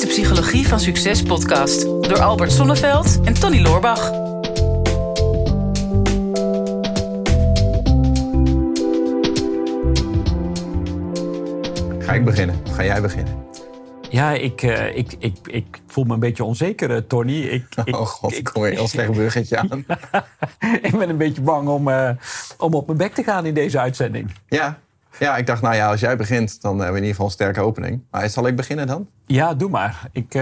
[0.00, 4.10] is de Psychologie van Succes podcast door Albert Sonneveld en Tony Loorbach.
[11.98, 12.56] Ga ik beginnen?
[12.72, 13.44] Ga jij beginnen?
[14.10, 17.40] Ja, ik, uh, ik, ik, ik voel me een beetje onzeker, uh, Tony.
[17.40, 19.84] Ik, ik, oh god, ik kom weer een heel slecht bruggetje aan.
[20.88, 22.10] ik ben een beetje bang om, uh,
[22.58, 24.30] om op mijn bek te gaan in deze uitzending.
[24.48, 24.78] Ja,
[25.18, 27.32] ja, ik dacht, nou ja, als jij begint, dan hebben we in ieder geval een
[27.32, 28.02] sterke opening.
[28.10, 29.08] Maar zal ik beginnen dan?
[29.26, 30.08] Ja, doe maar.
[30.12, 30.32] Ik,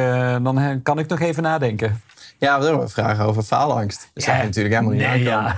[0.42, 2.00] dan kan ik nog even nadenken.
[2.38, 4.10] Ja, we hebben vragen over faalangst.
[4.14, 5.56] Dat zou je natuurlijk helemaal niet nee, aankomen.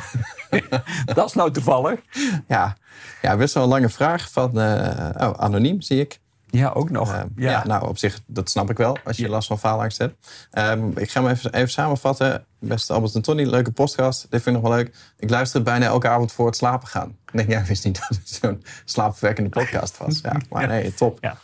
[0.51, 0.83] Ja.
[1.15, 2.01] dat is nou toevallig.
[2.49, 2.77] Ja,
[3.23, 6.21] ja best wel een lange vraag van oh, anoniem, zie ik.
[6.51, 7.13] Ja, ook nog.
[7.13, 7.51] Uh, ja.
[7.51, 7.67] ja.
[7.67, 10.29] nou op zich, dat snap ik wel als je last van faalangst hebt.
[10.53, 12.45] Um, ik ga hem even, even samenvatten.
[12.59, 14.21] Beste Albert en Tony, leuke podcast.
[14.21, 14.95] Dit vind ik nog wel leuk.
[15.19, 17.09] Ik luister het bijna elke avond voor het slapen gaan.
[17.09, 20.21] Ik denk, jij wist niet dat het zo'n slaapverwekkende podcast was.
[20.23, 21.19] Ja, maar nee, top.
[21.21, 21.39] Ja.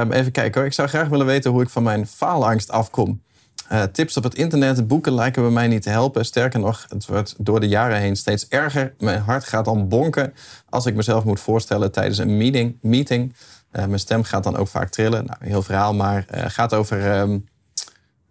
[0.00, 0.68] Um, even kijken hoor.
[0.68, 3.22] Ik zou graag willen weten hoe ik van mijn faalangst afkom.
[3.72, 6.24] Uh, tips op het internet, boeken lijken bij mij niet te helpen.
[6.24, 8.94] Sterker nog, het wordt door de jaren heen steeds erger.
[8.98, 10.34] Mijn hart gaat dan bonken
[10.68, 12.78] als ik mezelf moet voorstellen tijdens een meeting.
[12.80, 13.34] meeting
[13.76, 15.24] mijn stem gaat dan ook vaak trillen.
[15.24, 17.48] Nou, heel verhaal, maar uh, gaat over um,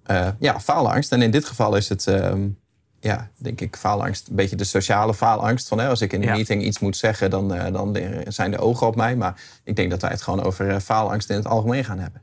[0.08, 1.12] uh, ja, faalangst.
[1.12, 2.60] En in dit geval is het, um,
[3.00, 4.28] ja, denk ik, faalangst.
[4.28, 5.68] Een beetje de sociale faalangst.
[5.68, 6.34] Van, hè, als ik in een ja.
[6.34, 9.16] meeting iets moet zeggen, dan, dan zijn de ogen op mij.
[9.16, 12.22] Maar ik denk dat wij het gewoon over faalangst in het algemeen gaan hebben.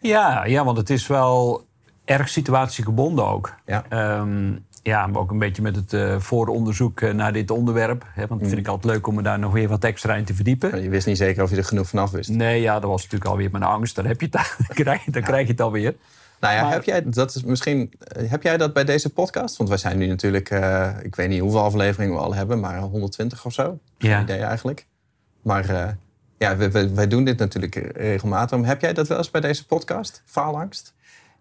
[0.00, 1.66] Ja, ja, want het is wel
[2.04, 3.54] erg situatiegebonden ook.
[3.66, 4.18] Ja.
[4.20, 8.04] Um, ja, maar ook een beetje met het uh, vooronderzoek uh, naar dit onderwerp.
[8.06, 10.24] Hè, want dat vind ik altijd leuk om me daar nog weer wat extra in
[10.24, 10.82] te verdiepen.
[10.82, 12.30] Je wist niet zeker of je er genoeg vanaf wist.
[12.30, 13.94] Nee, ja, dat was natuurlijk alweer mijn angst.
[13.94, 15.94] Dan, heb je het, dan, krijg, dan krijg je het alweer.
[16.40, 19.56] Nou ja, maar, heb, jij, dat is misschien, heb jij dat bij deze podcast?
[19.56, 22.78] Want wij zijn nu natuurlijk, uh, ik weet niet hoeveel afleveringen we al hebben, maar
[22.78, 23.78] 120 of zo.
[23.98, 24.22] Ja.
[24.22, 24.86] idee eigenlijk.
[25.42, 25.96] Maar
[26.38, 28.66] ja, wij, wij doen dit natuurlijk regelmatig.
[28.66, 30.22] Heb jij dat wel eens bij deze podcast?
[30.24, 30.94] Faalangst?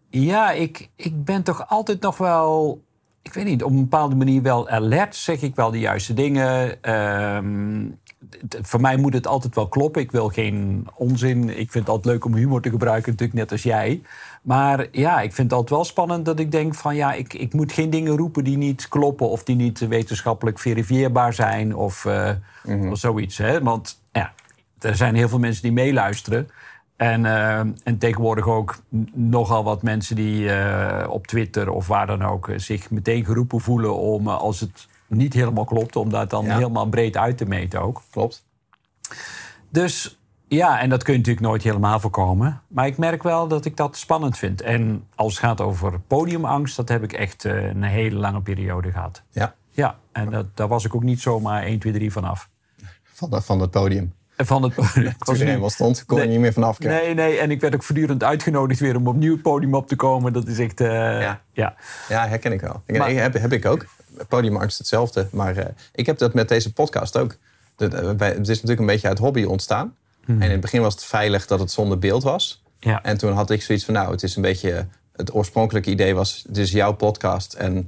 [0.09, 2.81] Ja, ik, ik ben toch altijd nog wel
[3.27, 5.15] ik weet niet, op een bepaalde manier wel alert.
[5.15, 6.77] Zeg ik wel de juiste dingen.
[7.35, 7.99] Um,
[8.61, 10.01] voor mij moet het altijd wel kloppen.
[10.01, 11.49] Ik wil geen onzin.
[11.49, 14.01] Ik vind het altijd leuk om humor te gebruiken, natuurlijk net als jij.
[14.41, 17.53] Maar ja, ik vind het altijd wel spannend dat ik denk van ja, ik, ik
[17.53, 22.29] moet geen dingen roepen die niet kloppen of die niet wetenschappelijk verifieerbaar zijn of, uh,
[22.63, 22.91] mm -hmm.
[22.91, 23.37] of zoiets.
[23.37, 23.61] Hè?
[23.63, 24.33] Want ja,
[24.79, 26.49] er zijn heel veel mensen die meeluisteren.
[26.97, 28.77] En, uh, en tegenwoordig ook
[29.13, 33.95] nogal wat mensen die uh, op Twitter of waar dan ook zich meteen geroepen voelen
[33.95, 36.55] om, als het niet helemaal klopt, om dat dan ja.
[36.55, 38.01] helemaal breed uit te meten ook.
[38.09, 38.45] Klopt.
[39.69, 42.61] Dus ja, en dat kun je natuurlijk nooit helemaal voorkomen.
[42.67, 44.61] Maar ik merk wel dat ik dat spannend vind.
[44.61, 49.23] En als het gaat over podiumangst, dat heb ik echt een hele lange periode gehad.
[49.31, 49.55] Ja.
[49.77, 52.49] Ja, en dat, daar was ik ook niet zomaar 1, 2, 3 vanaf.
[53.03, 54.13] Van, dat, van het podium?
[54.37, 55.13] Van het podium.
[55.25, 57.05] Toen er eenmaal stond, kon nee, er niet meer vanaf kijken.
[57.05, 59.95] Nee, nee, en ik werd ook voortdurend uitgenodigd weer om opnieuw het podium op te
[59.95, 60.33] komen.
[60.33, 60.87] Dat is echt, uh,
[61.21, 61.41] ja.
[61.51, 61.75] ja.
[62.09, 62.81] Ja, herken ik wel.
[62.87, 63.85] Maar, heb, heb ik ook.
[64.27, 65.27] Podiumangst hetzelfde.
[65.31, 67.35] Maar uh, ik heb dat met deze podcast ook.
[67.77, 67.91] Het
[68.23, 69.95] is natuurlijk een beetje uit hobby ontstaan.
[70.25, 70.41] Hmm.
[70.41, 72.63] En in het begin was het veilig dat het zonder beeld was.
[72.79, 73.03] Ja.
[73.03, 74.87] En toen had ik zoiets van, nou, het is een beetje...
[75.15, 77.87] Het oorspronkelijke idee was, het is jouw podcast en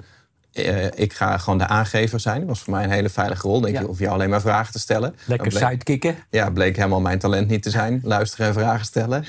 [0.54, 2.40] uh, ik ga gewoon de aangever zijn.
[2.40, 3.62] Dat was voor mij een hele veilige rol.
[3.62, 3.82] Denk ja.
[3.82, 5.16] je, hoef je alleen maar vragen te stellen.
[5.26, 6.16] Lekker bleek, sidekicken.
[6.30, 8.00] Ja, bleek helemaal mijn talent niet te zijn.
[8.04, 9.26] Luisteren en vragen stellen.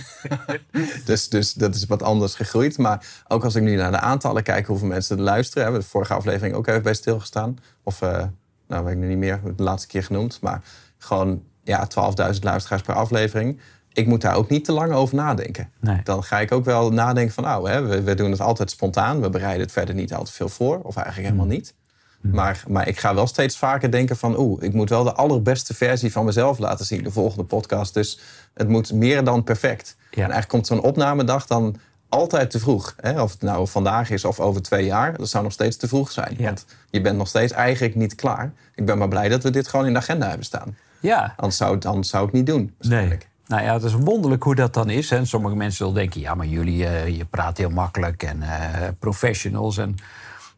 [1.05, 2.79] dus, dus dat is wat anders gegroeid.
[2.79, 5.63] Maar ook als ik nu naar de aantallen kijk, hoeveel mensen er luisteren.
[5.63, 7.59] Hebben we de vorige aflevering ook even bij stilgestaan.
[7.83, 8.23] Of, uh,
[8.69, 10.41] nou weet ik nu niet meer, de laatste keer genoemd.
[10.41, 10.63] Maar
[10.99, 13.61] gewoon ja, 12.000 luisteraars per aflevering
[13.93, 15.71] ik moet daar ook niet te lang over nadenken.
[15.81, 16.01] Nee.
[16.05, 19.21] Dan ga ik ook wel nadenken van, nou, hè, we, we, doen het altijd spontaan.
[19.21, 21.55] We bereiden het verder niet altijd veel voor, of eigenlijk helemaal Hmm.
[21.55, 21.75] niet.
[22.21, 25.75] Maar, maar ik ga wel steeds vaker denken van, oeh, ik moet wel de allerbeste
[25.75, 27.95] versie van mezelf laten zien, de volgende podcast.
[27.95, 28.19] Dus
[28.55, 29.97] het moet meer dan perfect.
[29.99, 30.07] Ja.
[30.11, 31.77] En eigenlijk komt zo'n opnamedag dan
[32.09, 32.95] altijd te vroeg.
[33.01, 33.23] Hè?
[33.23, 36.11] Of het nou vandaag is of over twee jaar, dat zou nog steeds te vroeg
[36.11, 36.35] zijn.
[36.39, 36.45] Ja.
[36.45, 38.53] Want je bent nog steeds eigenlijk niet klaar.
[38.75, 40.77] Ik ben maar blij dat we dit gewoon in de agenda hebben staan.
[41.01, 41.35] Ja.
[41.37, 42.75] Anders zou, anders zou ik het niet doen.
[42.79, 43.19] Nee.
[43.51, 45.13] Nou ja, het is wonderlijk hoe dat dan is.
[45.23, 49.79] Sommige mensen zullen denken, ja, maar jullie, uh, je praat heel makkelijk en uh, professionals.
[49.79, 49.95] En...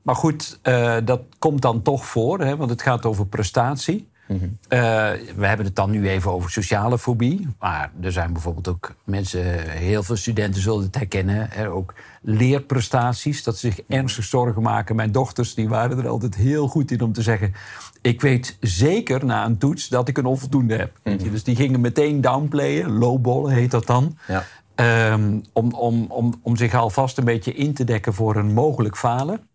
[0.03, 4.09] Maar goed, uh, dat komt dan toch voor, hè, want het gaat over prestatie.
[4.27, 4.59] Mm -hmm.
[5.37, 7.49] we hebben het dan nu even over sociale fobie.
[7.59, 11.51] Maar er zijn bijvoorbeeld ook mensen, heel veel studenten zullen het herkennen.
[11.69, 14.97] Ook leerprestaties, dat ze zich ernstig zorgen maken.
[14.97, 17.55] Mijn dochters die waren er altijd heel goed in om te zeggen...
[18.01, 20.99] ik weet zeker na een toets dat ik een onvoldoende heb.
[21.05, 21.31] Mm -hmm.
[21.31, 24.19] Dus die gingen meteen downplayen, lowballen heet dat dan.
[24.27, 24.45] Ja.
[25.13, 28.97] Um, om, om, om, om zich alvast een beetje in te dekken voor een mogelijk
[28.97, 29.49] falen.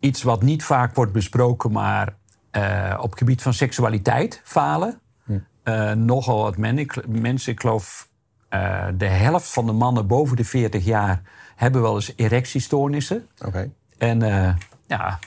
[0.00, 2.14] Iets wat niet vaak wordt besproken, maar
[2.56, 5.00] uh, op het gebied van seksualiteit falen.
[5.24, 5.38] Hm.
[5.64, 8.08] Uh, nogal wat men, ik, mensen, ik geloof
[8.50, 11.22] eh, de helft van de mannen boven de 40 jaar
[11.56, 13.28] hebben wel eens erectiestoornissen.
[13.44, 13.70] Oké.
[13.98, 14.54] En eh,
[14.86, 15.18] ja,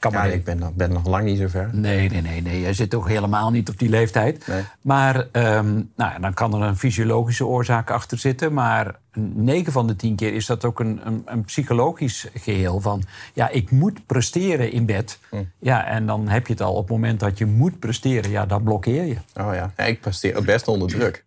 [0.00, 0.28] kan Ja, maar.
[0.32, 1.70] ik ben, nog- ben nog lang niet zo ver.
[1.72, 2.60] Nee, nee, nee, nee.
[2.60, 4.46] Je zit toch helemaal niet op die leeftijd.
[4.46, 4.62] Nee.
[4.80, 8.52] Maar ehm, nou, ja, dan kan er een fysiologische oorzaak achter zitten.
[8.52, 8.98] Maar
[9.34, 12.80] 9 van de 10 keer is dat ook een, een, een psychologisch geheel.
[12.80, 13.02] Van
[13.34, 15.18] ja, ik moet presteren in bed.
[15.58, 18.30] Ja, en dan heb je het al op het moment dat je moet presteren.
[18.30, 19.16] Ja, dan blokkeer je.
[19.40, 19.72] Oh ja.
[19.76, 21.24] ja ik presteer best onder druk.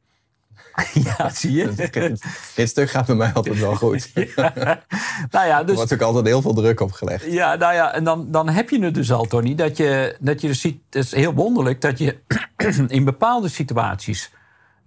[1.17, 1.73] ja, zie je?
[1.73, 2.23] dit,
[2.55, 4.11] dit stuk gaat bij mij altijd wel goed.
[4.35, 4.85] Er
[5.31, 7.25] nou ja, dus wordt ook altijd heel veel druk opgelegd.
[7.25, 9.55] Ja, nou ja, en dan, dan heb je het dus al, Tony.
[9.55, 12.17] Dat je, dat je dus ziet, het is heel wonderlijk dat je
[12.87, 14.31] in bepaalde situaties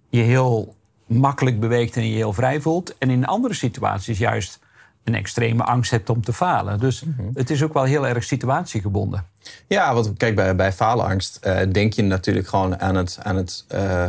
[0.08, 0.74] je heel
[1.06, 2.98] makkelijk beweegt en je heel vrij voelt.
[2.98, 4.58] En in andere situaties juist
[5.04, 6.80] een extreme angst hebt om te falen.
[6.80, 7.02] Dus
[7.34, 9.24] het is ook wel heel erg situatiegebonden.
[9.66, 13.64] Ja, want kijk, bij, bij faalangst eh, denk je natuurlijk gewoon aan het, aan het,
[13.68, 14.04] eh,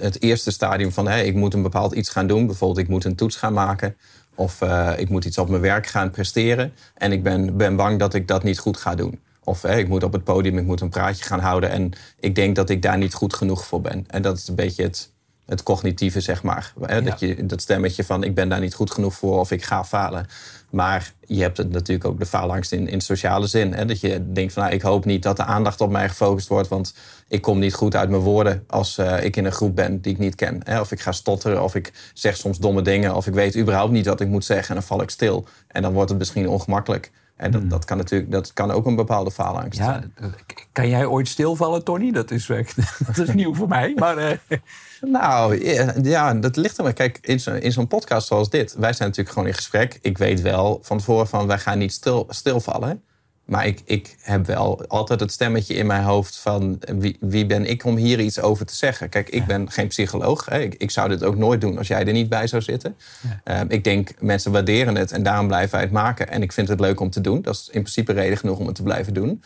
[0.00, 1.08] het, eerste stadium van...
[1.08, 2.46] Hey, ik moet een bepaald iets gaan doen.
[2.46, 3.96] Bijvoorbeeld, ik moet een toets gaan maken.
[4.34, 6.72] Of eh, ik moet iets op mijn werk gaan presteren.
[6.94, 9.20] En ik ben, ben bang dat ik dat niet goed ga doen.
[9.44, 11.70] Of ik moet op het podium, ik moet een praatje gaan houden.
[11.70, 14.04] En ik denk dat ik daar niet goed genoeg voor ben.
[14.08, 15.10] En dat is een beetje het,
[15.50, 16.72] het cognitieve, zeg maar.
[16.80, 17.02] Hè?
[17.02, 19.84] Dat, je, dat stemmetje van ik ben daar niet goed genoeg voor of ik ga
[19.84, 20.26] falen.
[20.70, 23.72] Maar je hebt het natuurlijk ook de faalangst in, in sociale zin.
[23.72, 23.84] Hè?
[23.84, 26.68] Dat je denkt van nou, ik hoop niet dat de aandacht op mij gefocust wordt.
[26.68, 26.94] Want
[27.28, 30.12] ik kom niet goed uit mijn woorden als eh, ik in een groep ben die
[30.12, 30.60] ik niet ken.
[30.64, 30.80] Hè?
[30.80, 33.14] Of ik ga stotteren of ik zeg soms domme dingen.
[33.14, 35.46] Of ik weet überhaupt niet wat ik moet zeggen en dan val ik stil.
[35.68, 37.10] En dan wordt het misschien ongemakkelijk.
[37.40, 40.34] En dat, dat, kan natuurlijk, dat kan ook een bepaalde faalangst Ja, zijn.
[40.72, 42.12] kan jij ooit stilvallen, Tony?
[42.12, 42.74] Dat is, weg.
[43.06, 43.92] dat is nieuw voor mij.
[43.96, 44.36] Maar eh,
[45.00, 46.92] Nou, ja, ja, dat ligt er maar.
[46.92, 49.98] Kijk, in zo- in zo'n podcast zoals dit, wij zijn natuurlijk gewoon in gesprek.
[50.02, 53.02] Ik weet wel van tevoren van, wij gaan niet stil, stilvallen.
[53.50, 57.66] Maar ik, ik heb wel altijd het stemmetje in mijn hoofd van, wie, wie ben
[57.66, 59.08] ik om hier iets over te zeggen?
[59.08, 60.44] Kijk, ik ben geen psycholoog.
[60.44, 60.58] Hè.
[60.60, 62.96] Ik, ik zou dit ook nooit doen als jij er niet bij zou zitten.
[63.44, 66.28] Ehm, ik denk, mensen waarderen het en daarom blijven wij het maken.
[66.28, 67.42] En ik vind het leuk om te doen.
[67.42, 69.42] Dat is in principe reden genoeg om het te blijven doen.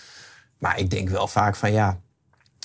[0.58, 1.98] Maar ik denk wel vaak van, ja,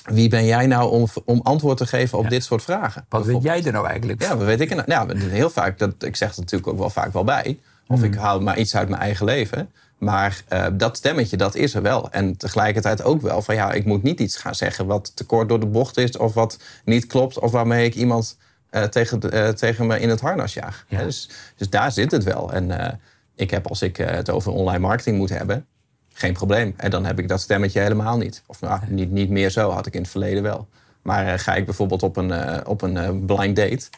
[0.04, 3.06] wie ben jij nou om, om antwoord te geven op dit soort vragen?
[3.08, 4.90] wat weet jij er nou eigenlijk Ja, wat weet ik er nou?
[4.90, 7.58] Ja, heel vaak, dat, ik zeg het natuurlijk ook wel vaak wel bij.
[7.86, 9.70] Of ik haal maar iets uit mijn eigen leven.
[10.00, 12.10] Maar eh, dat stemmetje, dat is er wel.
[12.10, 15.48] En tegelijkertijd ook wel van ja, ik moet niet iets gaan zeggen wat te kort
[15.48, 16.16] door de bocht is.
[16.16, 17.38] Of wat niet klopt.
[17.38, 18.36] Of waarmee ik iemand
[18.70, 20.84] eh, tegen, de- eh, tegen me in het harnas jaag.
[20.88, 21.02] Ja.
[21.02, 22.52] Dus, dus daar zit het wel.
[22.52, 22.98] En
[23.34, 25.66] ik heb als ik het over online marketing moet hebben,
[26.12, 26.74] geen probleem.
[26.76, 28.42] En dan heb ik dat stemmetje helemaal niet.
[28.46, 30.68] Of nou, niet, niet meer zo, had ik in het verleden wel.
[31.02, 33.88] Maar ga ik bijvoorbeeld op een, op een blind date.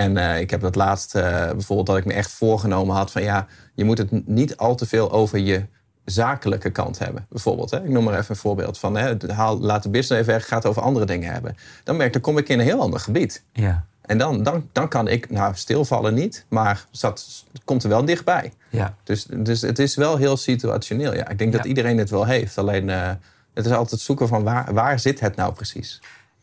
[0.00, 3.22] En eh, ik heb dat laatst eh, bijvoorbeeld dat ik me echt voorgenomen had van
[3.22, 5.66] ja, je moet het niet al te veel over je
[6.04, 7.26] zakelijke kant hebben.
[7.28, 7.82] Bijvoorbeeld, hè?
[7.82, 10.56] ik noem maar even een voorbeeld van hè, haal, laat de business even weg, ga
[10.56, 11.56] het over andere dingen hebben.
[11.84, 13.44] Dan merk ik, dan kom ik in een heel ander gebied.
[13.52, 18.04] Ja, En dan, dan, dan kan ik, nou stilvallen niet, maar dat komt er wel
[18.04, 18.52] dichtbij.
[18.70, 18.94] ja.
[19.04, 21.14] Dus, dus het is wel heel situationeel.
[21.14, 21.28] Ja.
[21.28, 22.58] Ik denk dat iedereen het wel heeft.
[22.58, 23.10] Alleen eh,
[23.54, 26.00] het is altijd zoeken van waar, waar zit het nou precies?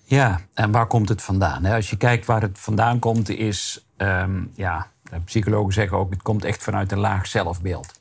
[0.09, 1.65] Ja, en waar komt het vandaan?
[1.65, 3.85] Als je kijkt waar het vandaan komt, is...
[3.97, 4.87] ehm, ja,
[5.25, 7.99] psychologen zeggen ook, het komt echt vanuit een laag zelfbeeld.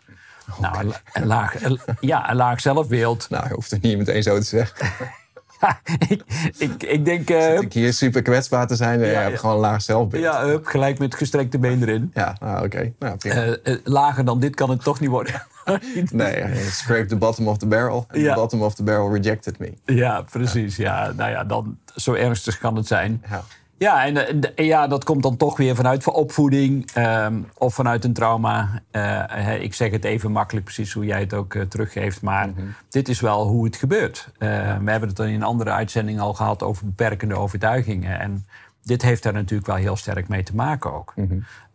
[0.60, 3.26] Nou, een, een laag, een- ja, een laag zelfbeeld.
[3.30, 4.86] Nou, je hoeft het niet meteen zo te zeggen.
[5.60, 6.22] Ja, ik,
[6.58, 8.98] ik, ik denk, eh, ik hier super kwetsbaar te zijn.
[9.00, 9.20] Ja, je ja.
[9.20, 10.22] hebt gewoon een laag zelfbeeld.
[10.22, 12.12] Ja, ja, hup, gelijk met gestrekte been erin.
[12.40, 12.92] nou, oké.
[12.98, 13.16] Nou.
[13.18, 15.46] Eh, eh, lager dan dit kan het toch niet worden.
[16.12, 18.06] nee, scrape the bottom of the barrel.
[18.12, 18.34] Ja.
[18.34, 19.72] The bottom of the barrel rejected me.
[19.84, 20.76] ja, precies.
[20.76, 23.22] Ja, nou ja, dan, zo ernstig kan het zijn.
[23.30, 23.44] Ja.
[23.78, 28.04] Ja, en eh, ja, dat komt dan toch weer vanuit van opvoeding ehm, of vanuit
[28.04, 28.82] een trauma.
[28.90, 32.22] Eh, ik zeg het even makkelijk, precies hoe jij het ook eh, teruggeeft.
[32.22, 32.50] Maar
[32.88, 34.28] dit is wel hoe het gebeurt.
[34.38, 38.20] We hebben het dan in een andere uitzending al gehad over beperkende overtuigingen.
[38.20, 38.46] En
[38.82, 41.14] dit heeft daar natuurlijk wel heel sterk mee te maken ook.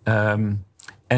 [0.03, 0.33] Eh,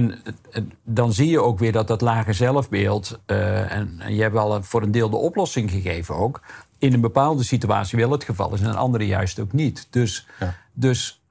[0.02, 3.20] eh, dan zie je ook weer dat dat lage zelfbeeld...
[3.26, 6.42] eh, en, en je hebt wel voor een deel de oplossing gegeven ook...
[6.78, 8.62] in een bepaalde situatie wel het geval is...
[8.62, 9.88] en een andere juist ook niet.
[9.90, 10.56] Dus, Ja.
[10.74, 11.22] dus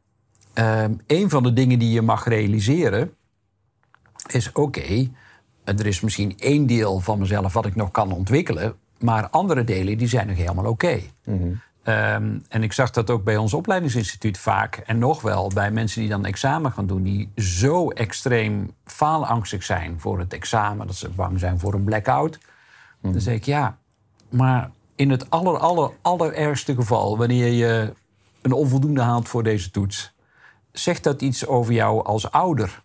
[0.52, 3.14] ehm, een van de dingen die je mag realiseren...
[4.26, 5.10] is oké,
[5.64, 7.52] er is misschien één deel van mezelf...
[7.52, 8.74] wat ik nog kan ontwikkelen...
[8.98, 11.00] maar andere delen die zijn nog helemaal oké.
[11.82, 14.76] Ehm, en ik zag dat ook bij ons opleidingsinstituut vaak.
[14.76, 17.02] En nog wel bij mensen die dan examen gaan doen.
[17.02, 20.86] Die zo extreem faalangstig zijn voor het examen.
[20.86, 22.38] Dat ze bang zijn voor een blackout.
[23.00, 23.78] Dan zeg ik ja,
[24.28, 27.18] maar in het aller, aller, allerergste geval.
[27.18, 27.92] Wanneer je
[28.42, 30.12] een onvoldoende haalt voor deze toets.
[30.72, 32.82] Zegt dat iets over jou als ouder?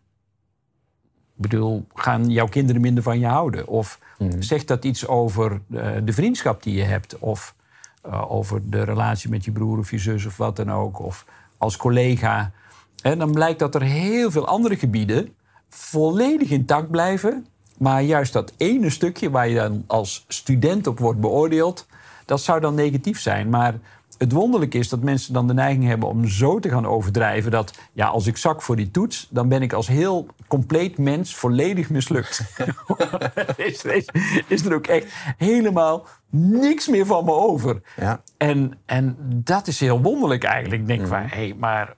[1.36, 3.68] Ik bedoel, gaan jouw kinderen minder van je houden?
[3.68, 4.00] Of
[4.40, 7.18] zegt dat iets over eh, de vriendschap die je hebt?
[7.20, 7.56] Of
[8.12, 11.00] eh, over de relatie met je broer of je zus of wat dan ook?
[11.00, 11.26] Of
[11.58, 12.52] als collega.
[13.02, 15.34] En dan blijkt dat er heel veel andere gebieden
[15.70, 17.46] volledig intact blijven.
[17.78, 21.88] Maar juist dat ene stukje waar je dan als student op wordt beoordeeld,
[22.28, 23.50] dat zou dan negatief zijn.
[23.50, 23.74] Maar
[24.18, 27.74] het wonderlijke is dat mensen dan de neiging hebben om zo te gaan overdrijven dat
[27.94, 31.90] ja, als ik zak voor die toets, dan ben ik als heel compleet mens volledig
[31.90, 32.42] mislukt.
[33.58, 34.06] is, is,
[34.48, 35.06] is, er ook echt
[35.38, 37.82] helemaal niks meer van me over.
[37.96, 38.22] Ja.
[38.38, 40.82] En, en dat is heel wonderlijk eigenlijk.
[40.82, 41.10] Ik denk Mhm.
[41.10, 41.96] van, hé, hey, maar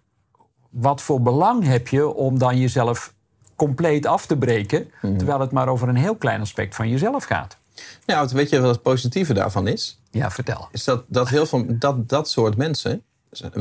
[0.69, 3.13] wat voor belang heb je om dan jezelf
[3.55, 5.17] compleet af te breken, Mhm.
[5.17, 7.57] terwijl het maar over een heel klein aspect van jezelf gaat?
[8.05, 9.99] Nou, weet je wat het positieve daarvan is?
[10.11, 10.67] Ja, vertel.
[10.71, 13.03] Is dat, dat heel veel dat, dat soort mensen,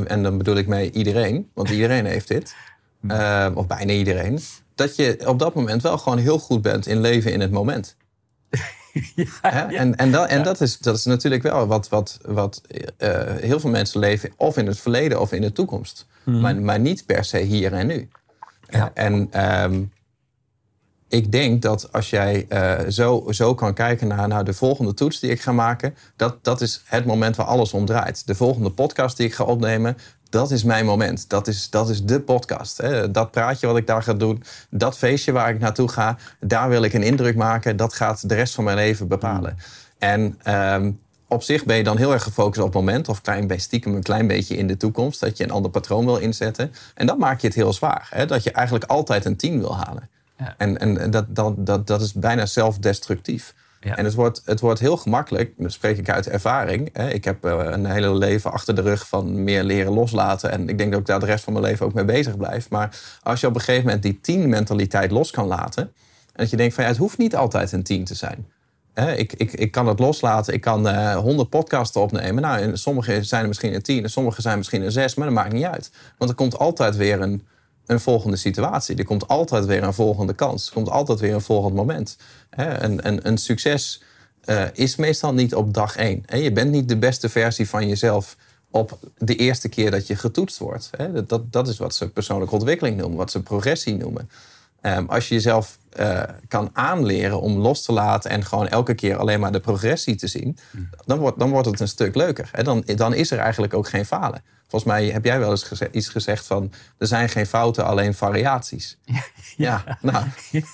[0.07, 2.55] en dan bedoel ik mee iedereen, want iedereen heeft dit,
[3.09, 4.41] eh, of bijna iedereen,
[4.75, 7.97] dat je op dat moment wel gewoon heel goed bent in leven in het moment.
[9.43, 9.77] Hè?
[9.77, 12.63] En, en, dat, en dat, is, dat is natuurlijk wel wat, wat, wat
[12.97, 16.81] eh, heel veel mensen leven, of in het verleden of in de toekomst, maar, maar
[16.81, 18.09] niet per se hier en nu.
[18.69, 18.91] Ja.
[18.95, 19.83] En ehm,
[21.09, 25.21] ik denk dat als jij eh, zo, zo kan kijken naar, naar de volgende toets
[25.21, 28.27] die ik ga maken, dat, dat is het moment waar alles om draait.
[28.27, 29.97] De volgende podcast die ik ga opnemen,
[30.31, 31.29] dat is mijn moment.
[31.29, 32.77] Dat is, dat is de podcast.
[32.77, 33.11] Hè.
[33.11, 36.83] Dat praatje wat ik daar ga doen, dat feestje waar ik naartoe ga, daar wil
[36.83, 37.77] ik een indruk maken.
[37.77, 39.59] Dat gaat de rest van mijn leven bepalen.
[39.99, 40.91] En ehm,
[41.29, 44.03] op zich ben je dan heel erg gefocust op het moment, of klein, stiekem een
[44.03, 46.73] klein beetje in de toekomst, dat je een ander patroon wil inzetten.
[46.95, 48.09] En dan maak je het heel zwaar.
[48.11, 48.27] Hè?
[48.27, 50.09] Dat je eigenlijk altijd een 10 wil halen.
[50.39, 50.55] Ja.
[50.57, 53.55] En, en dat, dat, dat, dat is bijna zelfdestructief.
[53.81, 53.97] Ja.
[53.97, 56.91] En het wordt, het wordt heel gemakkelijk, dat spreek ik uit ervaring.
[56.93, 57.11] Hè.
[57.11, 60.51] Ik heb eh, een hele leven achter de rug van meer leren loslaten.
[60.51, 62.71] En ik denk dat ik daar de rest van mijn leven ook mee bezig blijf.
[62.71, 65.83] Maar als je op een gegeven moment die tien-mentaliteit los kan laten.
[65.83, 68.47] En dat je denkt van ja, het hoeft niet altijd een tien te zijn.
[68.95, 70.55] Hè, ik, ik, ik kan het loslaten.
[70.55, 72.43] Ik kan eh, honderd podcasten opnemen.
[72.43, 75.27] Nou, en sommige zijn er misschien een tien, en sommige zijn misschien een zes, maar
[75.27, 75.91] dat maakt niet uit.
[76.17, 77.47] Want er komt altijd weer een,
[77.89, 78.97] een volgende situatie.
[78.97, 80.67] Er komt altijd weer een volgende kans.
[80.67, 82.17] Er komt altijd weer een volgend moment.
[82.51, 84.03] Een, een, een succes
[84.45, 86.25] eh, is meestal niet op dag één.
[86.27, 88.37] Je bent niet de beste versie van jezelf
[88.71, 90.91] op de eerste keer dat je getoetst wordt.
[91.13, 94.31] Dat- Dat, dat is wat ze persoonlijke ontwikkeling noemen, wat ze progressie noemen.
[94.81, 99.17] Ehm, als je jezelf eh, kan aanleren om los te laten en gewoon elke keer
[99.17, 100.59] alleen maar de progressie te zien,
[101.07, 102.51] dan, wordt, dan wordt het een stuk leuker.
[102.63, 104.43] Dan, dan is er eigenlijk ook geen falen.
[104.69, 108.15] Volgens mij heb jij wel eens geze- iets gezegd van er zijn geen fouten, alleen
[108.15, 108.99] variaties.
[109.57, 110.25] Ja, nou,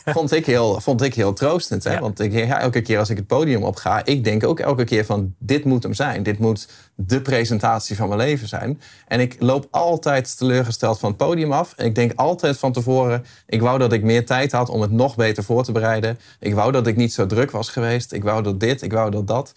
[0.05, 1.85] vond ik heel, vond ik heel troostend.
[1.85, 1.93] Hè?
[1.93, 2.01] Ja.
[2.01, 4.85] Want ik, ja, elke keer als ik het podium op ga, ik denk ook elke
[4.85, 6.23] keer van dit moet hem zijn.
[6.23, 8.81] Dit moet de presentatie van mijn leven zijn.
[9.07, 11.73] En ik loop altijd teleurgesteld van het podium af.
[11.77, 14.91] En ik denk altijd van tevoren, ik wou dat ik meer tijd had om het
[14.91, 16.19] nog beter voor te bereiden.
[16.41, 18.13] Ik wou dat ik niet zo druk was geweest.
[18.13, 19.53] Ik wou dat dit, ik wou dat dat.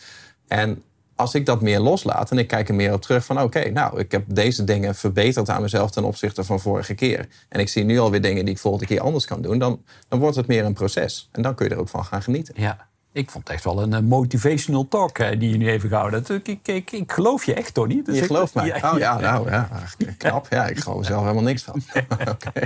[0.47, 0.83] En
[1.17, 3.41] als ik dat meer loslaat en ik kijk er meer op terug van...
[3.41, 7.27] oké, nou, ik heb deze dingen verbeterd aan mezelf ten opzichte van vorige keer.
[7.49, 9.57] En ik zie nu alweer dingen die ik volgende keer anders kan doen.
[9.59, 11.29] Dan, dan wordt het meer een proces.
[11.31, 12.53] En dan kun je er ook van gaan genieten.
[12.57, 16.23] Ja, ik vond het echt wel een eh, motivational talk die je nu even gehouden
[16.27, 16.47] hebt.
[16.47, 18.01] Ik, ik, ik geloof je echt, Tony.
[18.03, 18.65] Dus Je ik- gelooft mij?
[18.65, 19.19] Ja, oh ja.
[19.19, 19.69] nou ja,
[20.17, 20.47] knap.
[20.49, 21.81] Ja, ik geloof er zelf helemaal niks van.
[22.27, 22.51] Oké.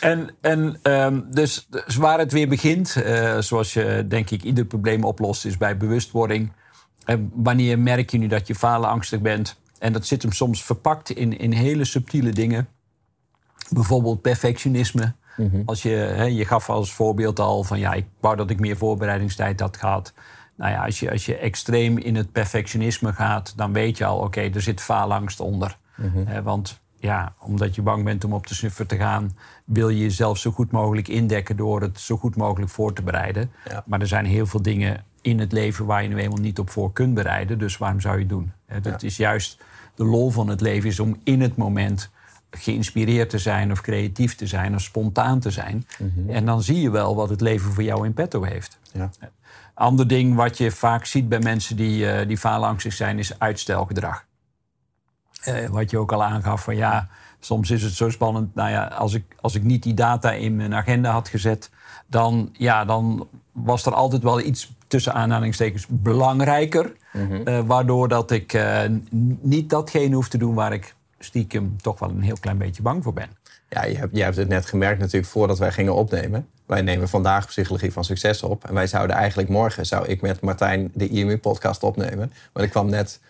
[0.00, 4.64] En, en edus, dus, dus waar het weer begint, eh, zoals je denk ik ieder
[4.64, 6.52] probleem oplost, is bij bewustwording.
[7.06, 9.60] En wanneer merk je nu dat je falenangstig bent?
[9.78, 12.68] En dat zit hem soms verpakt in, in hele subtiele dingen.
[13.70, 15.14] Bijvoorbeeld perfectionisme.
[15.64, 18.76] Als je, hè, je gaf als voorbeeld al van ja, ik wou dat ik meer
[18.76, 20.12] voorbereidingstijd had gehad.
[20.56, 24.18] Nou ja, als je, als je extreem in het perfectionisme gaat, dan weet je al,
[24.18, 25.76] oké, er zit faalangst onder.
[26.26, 29.98] Eh, want ja, omdat je bang bent om op de snuffer te gaan, wil je
[29.98, 33.50] jezelf zo goed mogelijk indekken door het zo goed mogelijk voor te bereiden.
[33.68, 33.84] Ja.
[33.86, 36.70] Maar er zijn heel veel dingen in het leven waar je nu eenmaal niet op
[36.70, 37.58] voor kunt bereiden.
[37.58, 38.52] Dus waarom zou je het doen?
[38.82, 39.58] Dat is juist
[39.94, 42.10] de lol van het leven, is om in het moment
[42.50, 45.86] geïnspireerd te zijn of creatief te zijn of spontaan te zijn.
[46.28, 48.78] En dan zie je wel wat het leven voor jou in petto heeft.
[48.92, 49.10] Ja.
[49.74, 54.25] Ander ding wat je vaak ziet bij mensen die, eh, die faalangstig zijn, is uitstelgedrag.
[55.46, 57.08] Eh, wat je ook al aangaf van ja,
[57.40, 58.54] soms is het zo spannend.
[58.54, 61.70] Nou ja, als ik, als ik niet die data in mijn agenda had gezet,
[62.06, 66.92] dan, ja, dan was er altijd wel iets tussen aanhalingstekens belangrijker.
[67.44, 68.80] eh, waardoor dat ik eh,
[69.40, 73.02] niet datgene hoef te doen waar ik stiekem toch wel een heel klein beetje bang
[73.02, 73.28] voor ben.
[73.68, 76.46] Ja, je hebt, je hebt het net gemerkt natuurlijk voordat wij gingen opnemen.
[76.66, 78.64] Wij nemen vandaag Psychologie van Succes op.
[78.64, 82.32] En wij zouden eigenlijk morgen, zou ik met Martijn de IMU-podcast opnemen.
[82.52, 83.20] Maar er kwam net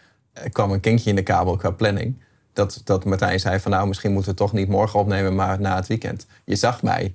[0.43, 2.23] er kwam een kinkje in de kabel qua planning.
[2.53, 5.61] Dat, dat Martijn zei van nou, misschien moeten we het toch niet morgen opnemen, maar
[5.61, 6.27] na het weekend.
[6.45, 7.15] Je zag mij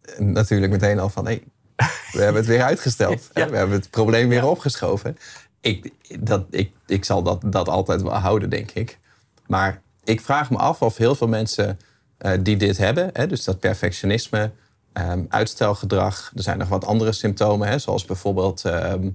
[0.00, 1.42] eh, natuurlijk meteen al van, hé,
[2.12, 3.30] we hebben het weer uitgesteld.
[3.34, 3.48] Ja.
[3.48, 5.18] We hebben het probleem weer opgeschoven.
[5.60, 8.98] Ik, dat, ik, ik zal dat, dat altijd wel houden, denk ik.
[9.46, 11.78] Maar ik vraag me af of heel veel mensen
[12.18, 13.10] eh, die dit hebben.
[13.12, 14.50] Hè, dus dat perfectionisme,
[14.92, 16.32] ehm, uitstelgedrag.
[16.36, 19.08] Er zijn nog wat andere symptomen, hè, zoals bijvoorbeeld ehm,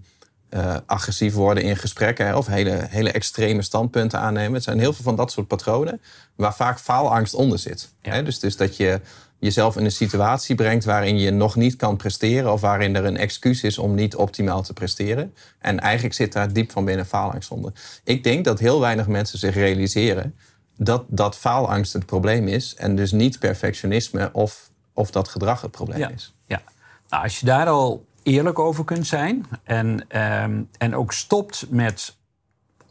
[0.49, 4.53] eh, agressief worden in gesprekken hè, of hele, hele extreme standpunten aannemen.
[4.53, 6.01] Het zijn heel veel van dat soort patronen
[6.35, 7.89] waar vaak faalangst onder zit.
[8.01, 9.01] Hè, dus, dus dat je
[9.39, 13.17] jezelf in een situatie brengt waarin je nog niet kan presteren of waarin er een
[13.17, 15.33] excuus is om niet optimaal te presteren.
[15.59, 17.71] En eigenlijk zit daar diep van binnen faalangst onder.
[18.03, 20.35] Ik denk dat heel weinig mensen zich realiseren
[20.77, 25.71] dat, dat faalangst het probleem is en dus niet perfectionisme of, of dat gedrag het
[25.71, 26.33] probleem is.
[26.45, 26.61] Ja,
[27.09, 32.17] nou, als je daar al eerlijk over kunt zijn en, ehm, en ook stopt met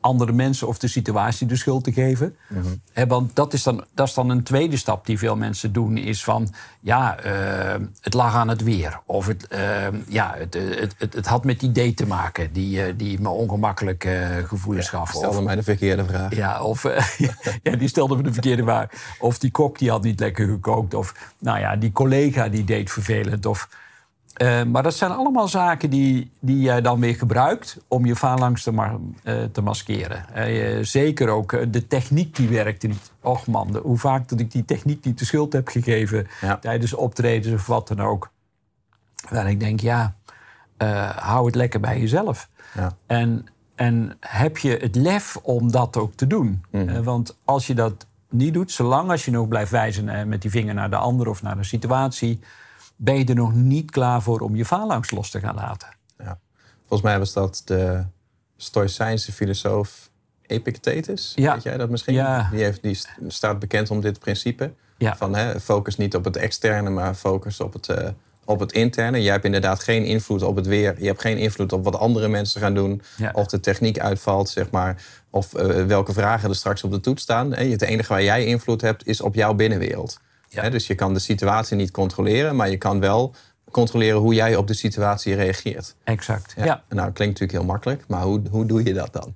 [0.06, 2.36] andere mensen of de situatie de schuld te geven.
[2.48, 3.08] Mhm.
[3.08, 5.96] want dat is, dan, dat is dan een tweede stap die veel mensen doen.
[5.96, 9.00] Is van, ja, uh, het lag aan het weer.
[9.06, 12.86] Of het, uh, ja, het, het, het, het, had met die date te maken die,
[12.86, 15.10] uh, die me ongemakkelijk uh, gevoelens ja, gaf.
[15.10, 16.34] stelde of, mij de verkeerde vraag.
[16.34, 16.82] Ja, of,
[17.62, 18.86] ja, die stelde me de verkeerde vraag.
[19.18, 20.94] Of die kok die had niet lekker gekookt.
[20.94, 23.46] Of nou ja, die collega die deed vervelend.
[23.46, 23.68] Of...
[24.42, 28.64] Uh, maar dat zijn allemaal zaken die, die jij dan weer gebruikt om je faalangst
[28.64, 30.24] te, ma uh, te maskeren.
[30.36, 33.10] Uh, zeker ook de techniek die werkte niet.
[33.20, 36.56] Och man, de, hoe vaak dat ik die techniek niet de schuld heb gegeven ja.
[36.56, 38.30] tijdens optredens of wat dan ook.
[39.28, 40.14] Waar ik denk, ja,
[41.16, 42.48] hou het lekker bij jezelf.
[42.74, 42.96] Ja.
[43.06, 46.64] En, en heb je het lef om dat ook te doen?
[46.70, 47.02] Mhm.
[47.02, 50.74] want als je dat niet doet, zolang als je nog blijft wijzen met die vinger
[50.74, 52.40] naar de ander of naar de situatie
[52.96, 55.88] ben je er nog niet klaar voor om je faalangst los te gaan laten.
[56.18, 56.38] Ja.
[56.78, 58.04] Volgens mij was dat de
[58.56, 60.10] Stoïcijnse filosoof
[60.46, 61.32] Epictetus.
[61.34, 61.54] Ja.
[61.54, 62.14] Weet jij dat misschien?
[62.14, 62.48] Ja.
[62.50, 62.98] Die, heeft, die
[63.28, 64.72] staat bekend om dit principe.
[64.98, 65.16] Ja.
[65.16, 68.08] Van hè, focus niet op het externe, maar focus op het, uh,
[68.44, 69.22] op het interne.
[69.22, 70.94] Jij hebt inderdaad geen invloed op het weer.
[70.98, 73.02] Je hebt geen invloed op wat andere mensen gaan doen.
[73.16, 73.30] Ja.
[73.34, 75.02] Of de techniek uitvalt, zeg maar.
[75.30, 77.54] Of uh, welke vragen er straks op de toets staan.
[77.54, 80.20] Het enige waar jij invloed hebt, is op jouw binnenwereld.
[80.48, 80.70] Ja.
[80.70, 83.34] dus je kan de situatie niet controleren, maar je kan wel
[83.70, 85.94] controleren hoe jij op de situatie reageert.
[86.04, 86.54] Exact.
[86.56, 86.64] Ja.
[86.64, 86.82] ja.
[86.88, 89.34] Nou, klinkt natuurlijk heel makkelijk, maar hoe, hoe doe je dat dan?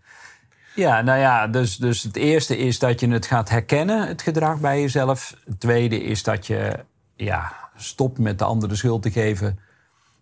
[0.74, 4.60] Ja, nou ja, dus, dus het eerste is dat je het gaat herkennen, het gedrag
[4.60, 5.36] bij jezelf.
[5.44, 6.84] Het tweede is dat je
[7.16, 9.58] ja, stopt met de ander de schuld te geven.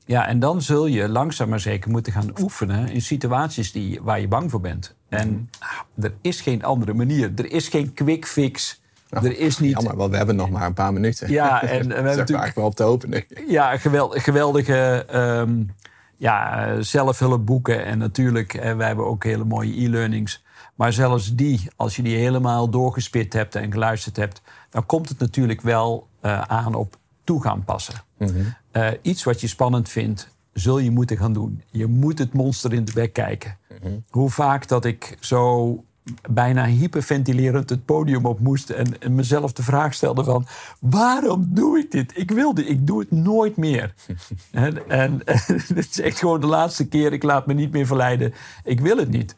[0.04, 4.20] Ja, en dan zul je langzaam maar zeker moeten gaan oefenen in situaties die, waar
[4.20, 4.94] je bang voor bent.
[5.08, 7.32] En ah, er is geen andere manier.
[7.36, 8.80] Er is geen quick fix.
[9.10, 9.72] Oh, er is niet...
[9.72, 11.30] Jammer, want we hebben nog maar een paar minuten.
[11.30, 13.26] Ja, en, en we hebben natuurlijk wel op te hopen nu.
[13.48, 15.70] Ja, geweld, geweldige um,
[16.16, 17.84] ja, zelfhulpboeken.
[17.84, 20.44] En natuurlijk, eh, wij hebben ook hele mooie e-learnings.
[20.74, 24.42] Maar zelfs die, als je die helemaal doorgespit hebt en geluisterd hebt...
[24.70, 27.94] dan komt het natuurlijk wel uh, aan op toe gaan passen.
[28.18, 28.54] Mm -hmm.
[28.72, 31.62] uh, iets wat je spannend vindt, zul je moeten gaan doen.
[31.70, 33.56] Je moet het monster in de bek kijken.
[33.68, 34.04] Mm -hmm.
[34.10, 35.84] Hoe vaak dat ik zo
[36.30, 40.46] bijna hyperventilerend het podium op moest en, en, mezelf de vraag stelde van
[40.80, 42.12] waarom doe ik dit?
[42.16, 43.94] Ik wil dit, ik doe het nooit meer.
[44.50, 45.42] en, en, en
[45.74, 48.96] het is echt gewoon de laatste keer, ik laat me niet meer verleiden, ik wil
[48.96, 49.36] het niet.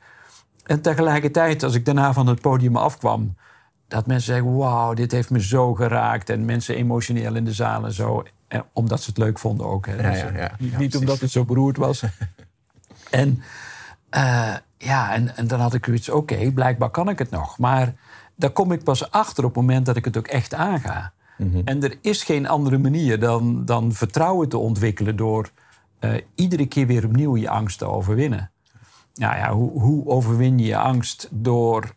[0.64, 3.34] En tegelijkertijd, als ik daarna van het podium afkwam,
[3.90, 6.30] dat mensen zeggen, wauw, dit heeft me zo geraakt.
[6.30, 8.22] En mensen emotioneel in de zaal en zo.
[8.48, 9.86] En omdat ze het leuk vonden ook.
[9.86, 9.94] Hè.
[9.94, 10.54] Ja, ja, ja.
[10.58, 12.02] niet ja, niet omdat het zo beroerd was.
[13.10, 13.42] en
[14.14, 17.58] uh, ja, en, en, dan had ik zoiets, oké, okay, blijkbaar kan ik het nog.
[17.58, 17.94] Maar
[18.34, 21.12] daar kom ik pas achter op het moment dat ik het ook echt aanga.
[21.36, 21.62] Mm -hmm.
[21.64, 25.16] En er is geen andere manier dan, dan vertrouwen te ontwikkelen...
[25.16, 25.50] door
[26.00, 28.50] uh, iedere keer weer opnieuw je angst te overwinnen.
[29.14, 31.94] Nou ja, hoe, hoe overwin je je angst door...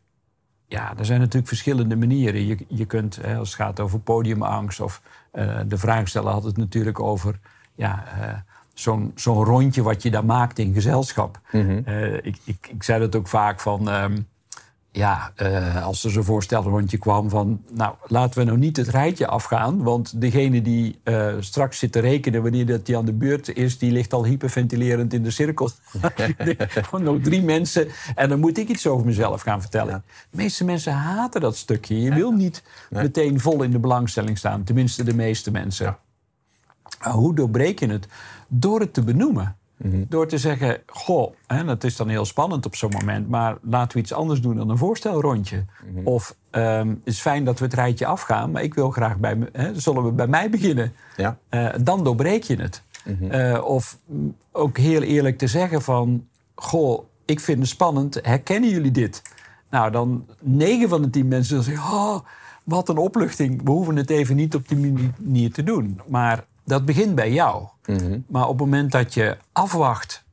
[0.67, 2.45] Ja, er zijn natuurlijk verschillende manieren.
[2.45, 4.79] Je, je kunt, hè, als het gaat over podiumangst...
[4.79, 5.01] of
[5.33, 7.39] uh, de vraagsteller had het natuurlijk over...
[7.75, 8.33] Ja, uh,
[8.73, 11.39] zo'n zo'n rondje wat je daar maakt in gezelschap.
[11.51, 11.83] Mm -hmm.
[11.87, 13.87] uh, ik, ik, ik zei dat ook vaak van...
[13.87, 14.27] Um,
[14.95, 17.61] ja, uh, als er zo'n voorstelrondje kwam van...
[17.71, 19.83] nou, laten we nou niet het rijtje afgaan...
[19.83, 23.77] want degene die uh, straks zit te rekenen wanneer dat die aan de beurt is...
[23.77, 25.69] die ligt al hyperventilerend in de cirkel.
[26.57, 29.93] Gewoon nog drie mensen en dan moet ik iets over mezelf gaan vertellen.
[29.93, 30.01] Ja.
[30.29, 32.01] De meeste mensen haten dat stukje.
[32.01, 33.03] Je wil niet nee.
[33.03, 34.63] meteen vol in de belangstelling staan.
[34.63, 35.85] Tenminste, de meeste mensen.
[35.85, 37.11] Ja.
[37.11, 38.07] Hoe doorbreek je het?
[38.55, 39.55] Door het te benoemen.
[39.77, 40.05] Mm -hmm.
[40.09, 43.29] Door te zeggen, goh, hè, dat is dan heel spannend op zo'n moment...
[43.29, 45.57] maar laten we iets anders doen dan een voorstelrondje.
[45.57, 46.07] Mm -hmm.
[46.07, 48.51] Of um, het is fijn dat we het rijtje afgaan...
[48.51, 50.93] maar ik wil graag bij me, hè, zullen we bij mij beginnen?
[51.17, 51.37] Ja.
[51.49, 52.83] Uh, dan doorbreek je het.
[53.05, 53.31] Mm -hmm.
[53.31, 53.97] uh, of
[54.51, 56.27] ook heel eerlijk te zeggen van...
[56.55, 59.21] goh, ik vind het spannend, herkennen jullie dit?
[59.69, 61.83] Nou, dan negen van de tien mensen zeggen...
[61.83, 62.19] Oh,
[62.63, 66.01] wat een opluchting, we hoeven het even niet op die manier te doen.
[66.07, 67.67] Maar dat begint bij jou.
[67.85, 68.25] Mm -hmm.
[68.27, 70.23] Maar op het moment dat je afwacht,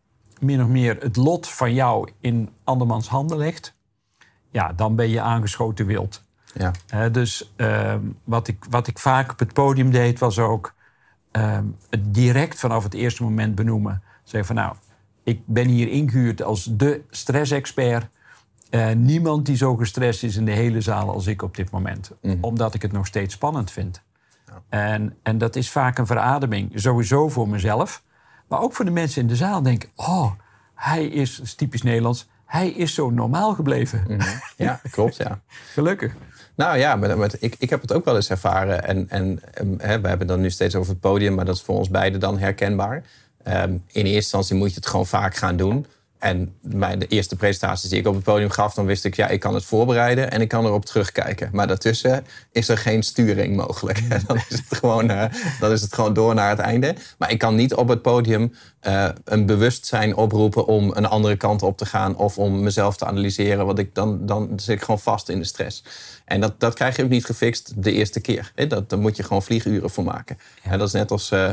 [0.41, 3.75] min of meer het lot van jou in andermans handen legt,
[4.51, 6.23] ja, dan ben je aangeschoten wild.
[6.55, 7.09] Ja.
[7.09, 10.75] Dus ehm, wat, ik, wat ik vaak op het podium deed, was ook
[11.31, 14.03] ehm, het direct vanaf het eerste moment benoemen.
[14.25, 14.77] Zeggen van nou,
[15.23, 18.07] ik ben hier ingehuurd als de stressexpert.
[18.71, 22.11] Eh, niemand die zo gestrest is in de hele zaal als ik op dit moment.
[22.41, 24.03] Omdat ik het nog steeds spannend vind.
[24.69, 26.73] En, en dat is vaak een verademing.
[26.75, 28.03] Sowieso voor mezelf.
[28.49, 29.89] Maar ook voor de mensen in de zaal denken...
[29.97, 30.31] oh,
[30.75, 32.29] hij is, dat is typisch Nederlands...
[32.47, 34.05] hij is zo normaal gebleven.
[34.57, 35.41] Ja, klopt, ja.
[35.73, 36.13] Gelukkig.
[36.55, 38.85] Nou ja, met, met- ik, ik heb het ook wel eens ervaren.
[38.85, 41.55] En, en ehm, hè, we hebben het dan nu steeds over het podium, maar dat
[41.55, 43.03] is voor ons beiden dan herkenbaar.
[43.43, 45.87] Ehm, in eerste instantie moet je het gewoon vaak gaan doen.
[46.21, 49.29] En bij de eerste presentaties die ik op het podium gaf, dan wist ik, ja,
[49.29, 51.49] ik kan het voorbereiden en ik kan erop terugkijken.
[51.53, 54.03] Maar daartussen is er geen sturing mogelijk.
[54.27, 55.25] dan, is het gewoon, eh,
[55.61, 56.95] dan is het gewoon door naar het einde.
[57.19, 61.63] Maar ik kan niet op het podium eh, een bewustzijn oproepen om een andere kant
[61.63, 63.67] op te gaan of om mezelf te analyseren.
[63.67, 65.85] Want ik, dan, dan zit ik gewoon vast in de stress.
[66.25, 68.53] En dat, dat krijg je ook niet gefixt de eerste keer.
[68.55, 68.67] Hè?
[68.67, 70.39] Dat, daar moet je gewoon vlieguren voor maken.
[70.63, 71.51] En dat is net als eh,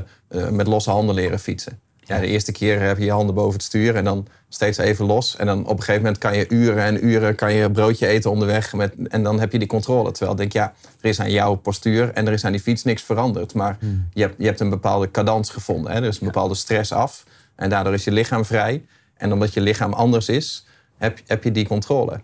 [0.49, 1.79] met losse handen leren fietsen.
[2.07, 5.05] Ja, de eerste keer heb je je handen boven het stuur en dan steeds even
[5.05, 5.35] los.
[5.35, 8.31] En dan op een gegeven moment kan je uren en uren kan je broodje eten
[8.31, 8.73] onderweg.
[8.73, 10.11] Met, en dan heb je die controle.
[10.11, 12.83] Terwijl ik denk, ja, er is aan jouw postuur en er is aan die fiets
[12.83, 13.53] niks veranderd.
[13.53, 13.77] Maar
[14.13, 15.91] je, hebt, je hebt een bepaalde cadans gevonden.
[15.91, 16.07] Hè?
[16.07, 17.25] Is een bepaalde stress af.
[17.55, 18.85] En daardoor is je lichaam vrij.
[19.17, 20.65] En omdat je lichaam anders is,
[20.97, 22.21] heb, heb je die controle.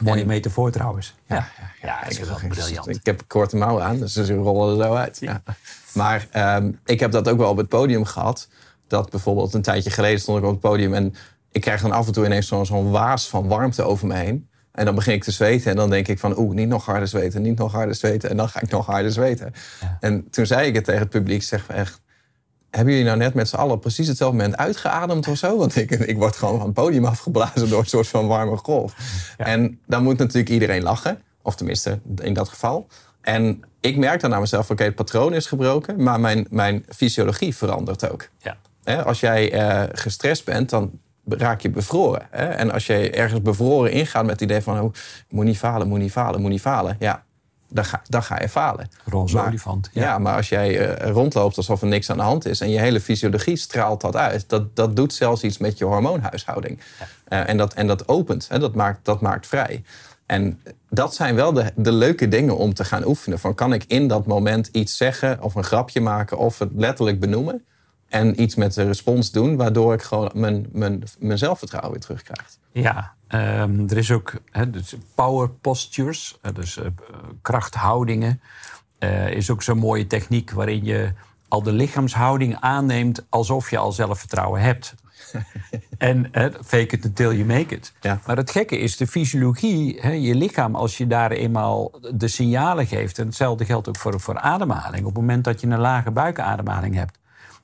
[0.00, 1.14] Mooie metafoor trouwens.
[1.26, 1.48] Ja,
[1.82, 2.88] Ja, dat is wel briljant.
[2.88, 5.18] Ik heb korte mouwen aan, dus ze rollen er zo uit.
[5.20, 5.42] Ja.
[5.92, 8.48] Maar ehm, ik heb dat ook wel op het podium gehad.
[8.86, 10.94] Dat bijvoorbeeld een tijdje geleden stond ik op het podium...
[10.94, 11.14] en
[11.50, 14.48] ik krijg dan af en toe ineens zo'n zo'n waas van warmte over me heen.
[14.72, 16.38] En dan begin ik te zweten en dan denk ik van...
[16.38, 18.30] oeh, niet nog harder zweten, niet nog harder zweten.
[18.30, 19.52] En dan ga ik nog harder zweten.
[20.00, 22.00] En toen zei ik het tegen het publiek, zeg echt...
[22.70, 25.58] Hebben jullie nou net met z'n allen precies hetzelfde moment uitgeademd of zo?
[25.58, 28.94] Want ik, ik word gewoon van het podium afgeblazen door een soort van warme golf.
[29.36, 31.22] En dan moet natuurlijk iedereen lachen.
[31.42, 32.86] Of tenminste, in dat geval.
[33.20, 36.02] En ik merk dan aan mezelf, oké, het patroon is gebroken.
[36.02, 38.28] Maar mijn, mijn fysiologie verandert ook.
[38.38, 38.56] Ja.
[38.84, 40.90] Hè, als jij eh, gestrest bent, dan
[41.28, 42.26] raak je bevroren.
[42.30, 42.46] Hè?
[42.46, 44.80] En als je ergens bevroren ingaat met het idee van...
[44.80, 46.96] Oh, ik moet niet falen, moet niet falen, moet niet falen.
[46.98, 47.24] Ja,
[47.68, 48.88] dan ga, dan ga je falen.
[49.04, 49.90] Roze Maar- olifant.
[49.92, 50.18] Ja.
[50.18, 52.60] maar als jij eh, rondloopt alsof er niks aan de hand is...
[52.60, 54.48] en je hele fysiologie straalt dat uit...
[54.48, 56.80] dat, dat doet zelfs iets met je hormoonhuishouding.
[57.24, 59.82] Eh, en, dat, en dat opent, hè, dat, maakt, dat maakt vrij.
[60.26, 63.38] En dat zijn wel de, de leuke dingen om te gaan oefenen.
[63.38, 66.38] Van kan ik in dat moment iets zeggen of een grapje maken...
[66.38, 67.64] of het letterlijk benoemen...
[68.12, 69.56] en iets met de respons doen...
[69.56, 72.56] waardoor ik gewoon mijn, mijn, mijn zelfvertrouwen weer terugkrijg.
[72.72, 74.32] Ja, ehm, er is ook
[74.68, 76.86] dus power postures, eh, dus eh,
[77.42, 78.40] krachthoudingen.
[78.98, 81.12] Eh, is ook zo'n mooie techniek waarin je
[81.48, 84.94] al de lichaamshouding aanneemt alsof je al zelfvertrouwen hebt.
[85.98, 86.30] en
[86.64, 87.92] fake it until you make it.
[88.00, 88.20] Ja.
[88.26, 93.18] Maar het gekke is, de fysiologie, je lichaam, als je daar eenmaal de signalen geeft...
[93.18, 95.00] en hetzelfde geldt ook voor, voor ademhaling.
[95.00, 97.20] Op het moment dat je een lage buikademhaling hebt...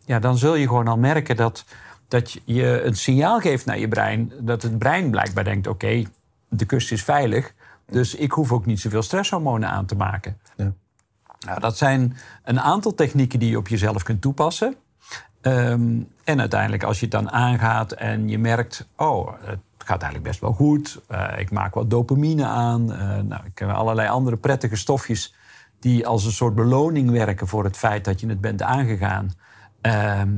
[0.09, 1.64] ja, dan zul je gewoon al merken dat,
[2.09, 4.33] dat je een signaal geeft naar je brein...
[4.38, 6.05] dat het brein blijkbaar denkt, oké,
[6.49, 7.55] de kust is veilig...
[7.87, 10.38] dus ik hoef ook niet zoveel stresshormonen aan te maken.
[10.57, 10.73] Ja.
[11.47, 14.75] Nou, dat zijn een aantal technieken die je op jezelf kunt toepassen.
[15.40, 18.87] Ehm, en uiteindelijk, als je het dan aangaat en je merkt...
[18.97, 21.01] oh, het gaat eigenlijk best wel goed.
[21.09, 22.92] eh, ik maak wat dopamine aan.
[22.92, 25.35] eh, nou, ik heb allerlei andere prettige stofjes...
[25.81, 29.31] die als een soort beloning werken voor het feit dat je het bent aangegaan.
[29.81, 30.29] Ehm,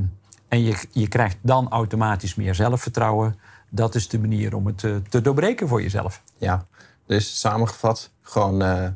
[0.47, 3.39] en je, je krijgt dan automatisch meer zelfvertrouwen.
[3.69, 6.21] Dat is de manier om het te, te doorbreken voor jezelf.
[6.37, 6.65] Ja,
[7.05, 8.87] dus samengevat, gewoon eh,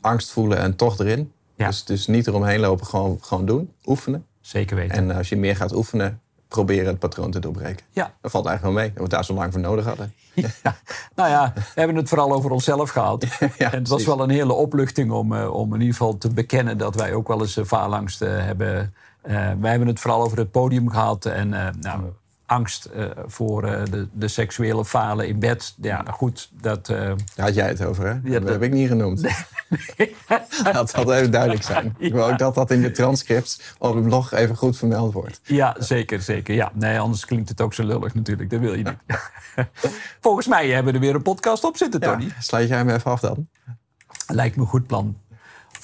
[0.00, 1.32] angst voelen en toch erin.
[1.56, 1.66] Ja.
[1.66, 4.26] Dus, dus niet eromheen lopen, gewoon, gewoon doen, oefenen.
[4.40, 4.96] Zeker weten.
[4.96, 7.86] En als je meer gaat oefenen, proberen het patroon te doorbreken.
[7.90, 8.14] ja.
[8.20, 10.14] Dat valt eigenlijk wel mee, dat we daar zo lang voor nodig hadden.
[10.62, 10.76] Ja,
[11.14, 13.24] nou ja, we hebben het vooral over onszelf gehad.
[13.58, 14.06] Ja, en het was precies.
[14.06, 17.28] wel een hele opluchting om, eh, om in ieder geval te bekennen dat wij ook
[17.28, 18.94] wel eens faalangst eh, hebben.
[19.24, 22.02] Eh, wij hebben het vooral over het podium gehad en eh, nou,
[22.46, 25.74] angst eh, voor de, de seksuele falen in bed.
[25.80, 26.86] Ja, nou goed, dat.
[26.86, 28.20] Daar had jij het over, hè?
[28.20, 29.22] dat dat- heb ik niet genoemd.
[30.72, 31.94] dat zal even duidelijk zijn.
[31.98, 35.40] Ik wil ook dat dat in de transcripts op het blog even goed vermeld wordt.
[35.44, 36.54] ja, zeker, zeker.
[36.54, 38.50] Ja, nee, anders klinkt het ook zo lullig natuurlijk.
[38.50, 39.26] Dat wil je niet.
[40.20, 42.32] Volgens mij hebben we er weer een podcast op zitten, Ja, Tony.
[42.38, 43.48] sluit jij hem even af dan?
[44.26, 45.16] Lijkt me een goed plan.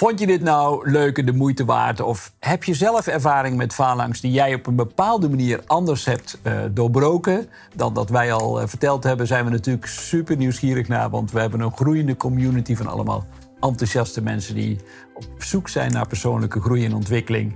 [0.01, 2.01] Vond je dit nou leuk en de moeite waard?
[2.01, 6.39] Of heb je zelf ervaring met faalangst die jij op een bepaalde manier anders hebt
[6.43, 9.27] eh, doorbroken dan dat wij al eh, verteld hebben?
[9.27, 13.25] Zijn we natuurlijk super nieuwsgierig naar, want we hebben een groeiende community van allemaal
[13.61, 14.79] enthousiaste mensen die
[15.15, 17.55] op zoek zijn naar persoonlijke groei en ontwikkeling.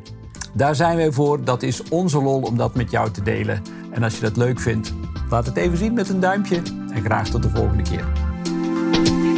[0.53, 1.45] Daar zijn wij voor.
[1.45, 3.63] Dat is onze lol om dat met jou te delen.
[3.91, 4.95] En als je dat leuk vindt,
[5.31, 6.63] laat het even zien met een duimpje.
[6.93, 8.05] En graag tot de volgende keer.